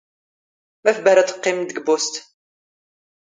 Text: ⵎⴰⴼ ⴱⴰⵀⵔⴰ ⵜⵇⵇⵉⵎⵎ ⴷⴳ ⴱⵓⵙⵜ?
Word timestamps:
ⵎⴰⴼ 0.85 0.97
ⴱⴰⵀⵔⴰ 1.03 1.23
ⵜⵇⵇⵉⵎⵎ 1.29 1.61
ⴷⴳ 1.69 1.77
ⴱⵓⵙⵜ? 1.81 2.13